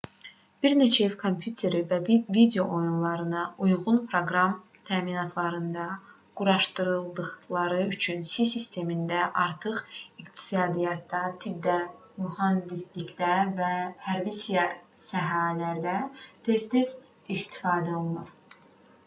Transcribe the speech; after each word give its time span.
bir 0.65 0.73
neçə 0.77 1.01
ev 1.07 1.15
kompüteri 1.23 1.79
və 1.89 1.97
video 2.05 2.63
oyunlarına 2.77 3.41
uyğun 3.65 3.97
proqram 4.13 4.53
təminatlarında 4.89 5.83
quraşdırıldıqları 6.41 7.77
üçün 7.97 8.25
si̇ 8.31 8.47
sistemindən 8.53 9.37
artıq 9.43 9.77
iqtisadiyyatda 10.25 11.19
tibbdə 11.45 11.75
mühəndislikdə 12.25 13.31
və 13.61 13.71
hərbi 14.07 14.33
sahələrdə 15.03 15.93
tez-tez 16.49 16.95
istifadə 17.39 17.95
olunur 18.03 18.33